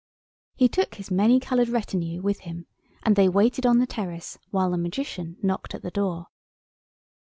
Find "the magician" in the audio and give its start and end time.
4.71-5.37